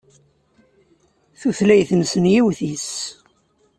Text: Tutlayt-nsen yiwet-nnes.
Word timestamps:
Tutlayt-nsen 1.39 2.25
yiwet-nnes. 2.33 2.91